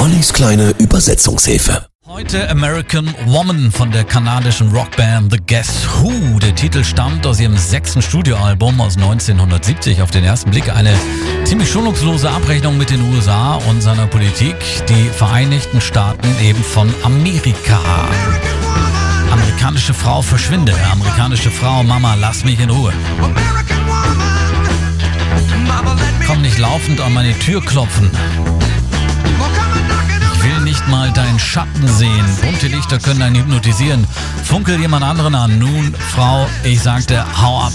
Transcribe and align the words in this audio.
Ollis 0.00 0.32
kleine 0.32 0.70
Übersetzungshilfe. 0.78 1.86
Heute 2.06 2.48
American 2.48 3.14
Woman 3.26 3.70
von 3.70 3.90
der 3.90 4.04
kanadischen 4.04 4.70
Rockband 4.70 5.30
The 5.30 5.38
Guess 5.46 5.86
Who. 5.98 6.38
Der 6.38 6.54
Titel 6.54 6.82
stammt 6.84 7.26
aus 7.26 7.38
ihrem 7.38 7.58
sechsten 7.58 8.00
Studioalbum 8.00 8.80
aus 8.80 8.96
1970. 8.96 10.00
Auf 10.00 10.10
den 10.10 10.24
ersten 10.24 10.52
Blick 10.52 10.74
eine 10.74 10.94
ziemlich 11.44 11.70
schonungslose 11.70 12.30
Abrechnung 12.30 12.78
mit 12.78 12.88
den 12.88 13.12
USA 13.12 13.56
und 13.68 13.82
seiner 13.82 14.06
Politik. 14.06 14.56
Die 14.88 15.10
Vereinigten 15.10 15.82
Staaten 15.82 16.28
eben 16.42 16.64
von 16.64 16.90
Amerika. 17.02 17.78
Amerikanische 19.30 19.92
Frau 19.92 20.22
verschwinde. 20.22 20.74
Amerikanische 20.92 21.50
Frau, 21.50 21.82
Mama, 21.82 22.14
lass 22.14 22.42
mich 22.42 22.58
in 22.58 22.70
Ruhe. 22.70 22.94
Komm 26.26 26.40
nicht 26.40 26.58
laufend 26.58 27.02
an 27.02 27.12
meine 27.12 27.38
Tür 27.38 27.60
klopfen. 27.62 28.10
Mal 30.90 31.12
deinen 31.12 31.38
Schatten 31.38 31.86
sehen. 31.86 32.24
Bunte 32.42 32.66
Lichter 32.66 32.98
können 32.98 33.22
einen 33.22 33.36
hypnotisieren. 33.36 34.04
Funkel 34.44 34.80
jemand 34.80 35.04
anderen 35.04 35.34
an. 35.34 35.58
Nun, 35.58 35.94
Frau, 36.14 36.48
ich 36.64 36.80
sagte, 36.80 37.24
hau 37.40 37.60
ab. 37.60 37.72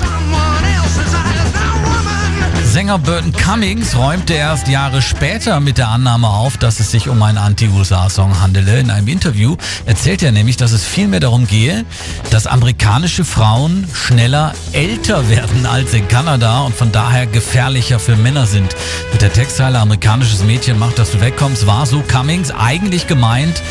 Sänger 2.86 3.00
Burton 3.00 3.34
Cummings 3.34 3.96
räumte 3.96 4.36
erst 4.36 4.68
Jahre 4.68 5.02
später 5.02 5.60
mit 5.60 5.80
der 5.80 5.88
Annahme 5.88 6.30
auf, 6.30 6.58
dass 6.58 6.80
es 6.80 6.92
sich 6.92 7.10
um 7.10 7.20
einen 7.24 7.40
Anti-USA-Song 7.40 8.40
handele. 8.42 8.80
In 8.80 8.92
einem 8.92 9.08
Interview 9.08 9.56
erzählt 9.88 10.22
er 10.22 10.32
nämlich, 10.32 10.56
dass 10.56 10.72
es 10.72 10.84
vielmehr 10.86 11.20
darum 11.20 11.48
gehe, 11.48 11.84
dass 12.30 12.46
amerikanische 12.46 13.26
Frauen 13.26 13.88
schneller 13.92 14.54
älter 14.72 15.28
werden 15.30 15.66
als 15.66 15.96
in 15.96 16.08
Kanada 16.08 16.60
und 16.60 16.76
von 16.76 16.92
daher 16.92 17.26
gefährlicher 17.26 17.98
für 17.98 18.16
Männer 18.18 18.46
sind. 18.46 18.76
Mit 19.12 19.24
der 19.24 19.34
Textzeile 19.34 19.80
amerikanisches 19.80 20.44
Mädchen 20.44 20.78
macht, 20.78 21.00
dass 21.00 21.10
du 21.10 21.22
wegkommst, 21.22 21.66
war 21.66 21.88
so 21.88 22.04
Cummings 22.08 22.52
eigentlich 22.52 23.08
gemeint, 23.08 23.64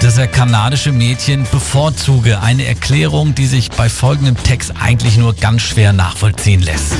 dass 0.00 0.16
er 0.16 0.28
kanadische 0.28 0.92
Mädchen 0.92 1.44
bevorzuge. 1.50 2.40
Eine 2.40 2.66
Erklärung, 2.66 3.34
die 3.34 3.48
sich 3.48 3.68
bei 3.72 3.88
folgendem 3.88 4.40
Text 4.40 4.74
eigentlich 4.80 5.16
nur 5.16 5.34
ganz 5.34 5.62
schwer 5.62 5.92
nachvollziehen 5.92 6.62
lässt. 6.62 6.94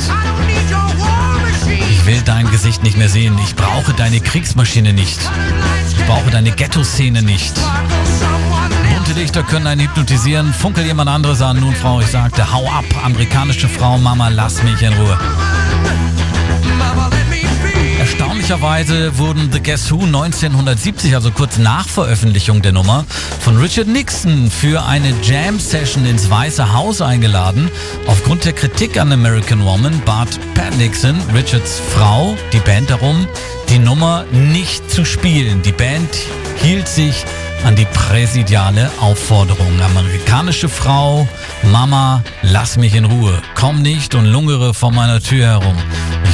Will 2.10 2.22
dein 2.22 2.50
Gesicht 2.50 2.82
nicht 2.82 2.98
mehr 2.98 3.08
sehen. 3.08 3.38
Ich 3.44 3.54
brauche 3.54 3.92
deine 3.94 4.18
Kriegsmaschine 4.18 4.92
nicht. 4.92 5.20
Ich 5.96 6.06
brauche 6.06 6.28
deine 6.32 6.50
Ghetto-Szene 6.50 7.22
nicht. 7.22 7.54
Bunte 8.92 9.12
Lichter 9.12 9.44
können 9.44 9.68
einen 9.68 9.82
hypnotisieren. 9.82 10.52
Funkel 10.52 10.84
jemand 10.86 11.08
anderes 11.08 11.40
an. 11.40 11.60
Nun, 11.60 11.72
Frau, 11.72 12.00
ich 12.00 12.08
sagte, 12.08 12.52
hau 12.52 12.68
ab. 12.68 12.84
Amerikanische 13.04 13.68
Frau, 13.68 13.96
Mama, 13.96 14.26
lass 14.26 14.60
mich 14.64 14.82
in 14.82 14.92
Ruhe. 14.92 15.16
Erstaunlicherweise 18.50 19.16
wurden 19.16 19.52
The 19.52 19.62
Guess 19.62 19.92
Who 19.92 20.06
1970, 20.06 21.14
also 21.14 21.30
kurz 21.30 21.56
nach 21.56 21.86
Veröffentlichung 21.86 22.62
der 22.62 22.72
Nummer, 22.72 23.04
von 23.38 23.56
Richard 23.58 23.86
Nixon 23.86 24.50
für 24.50 24.84
eine 24.84 25.14
Jam-Session 25.22 26.04
ins 26.04 26.28
Weiße 26.28 26.74
Haus 26.74 27.00
eingeladen. 27.00 27.70
Aufgrund 28.08 28.44
der 28.44 28.52
Kritik 28.52 28.98
an 28.98 29.12
American 29.12 29.64
Woman 29.64 30.02
bat 30.04 30.40
Pat 30.54 30.76
Nixon, 30.78 31.14
Richards 31.32 31.80
Frau, 31.94 32.36
die 32.52 32.58
Band 32.58 32.90
darum, 32.90 33.28
die 33.68 33.78
Nummer 33.78 34.24
nicht 34.32 34.90
zu 34.90 35.04
spielen. 35.04 35.62
Die 35.62 35.70
Band 35.70 36.10
hielt 36.60 36.88
sich 36.88 37.24
an 37.64 37.76
die 37.76 37.86
präsidiale 37.86 38.90
Aufforderung. 39.00 39.80
Amerikanische 39.80 40.68
Frau, 40.68 41.28
Mama, 41.70 42.24
lass 42.42 42.76
mich 42.76 42.96
in 42.96 43.04
Ruhe. 43.04 43.40
Komm 43.54 43.80
nicht 43.80 44.16
und 44.16 44.24
lungere 44.24 44.74
vor 44.74 44.90
meiner 44.90 45.20
Tür 45.20 45.46
herum. 45.46 45.76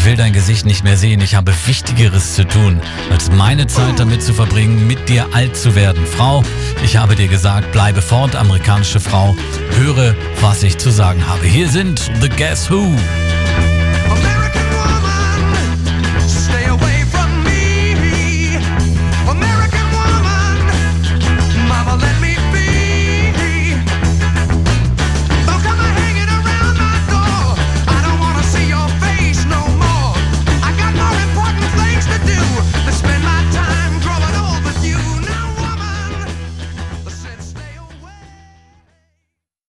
Will 0.06 0.14
dein 0.14 0.32
Gesicht 0.32 0.66
nicht 0.66 0.84
mehr 0.84 0.96
sehen. 0.96 1.20
Ich 1.20 1.34
habe 1.34 1.52
Wichtigeres 1.66 2.36
zu 2.36 2.46
tun, 2.46 2.80
als 3.10 3.28
meine 3.32 3.66
Zeit 3.66 3.98
damit 3.98 4.22
zu 4.22 4.34
verbringen, 4.34 4.86
mit 4.86 5.08
dir 5.08 5.26
alt 5.32 5.56
zu 5.56 5.74
werden. 5.74 6.06
Frau, 6.06 6.44
ich 6.84 6.96
habe 6.96 7.16
dir 7.16 7.26
gesagt, 7.26 7.72
bleibe 7.72 8.00
fort, 8.00 8.36
amerikanische 8.36 9.00
Frau. 9.00 9.34
Höre, 9.80 10.14
was 10.40 10.62
ich 10.62 10.78
zu 10.78 10.90
sagen 10.90 11.26
habe. 11.26 11.44
Hier 11.44 11.68
sind 11.68 12.08
The 12.20 12.28
Guess 12.28 12.70
Who. 12.70 12.96